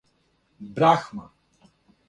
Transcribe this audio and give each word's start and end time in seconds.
Брахма 0.73 1.29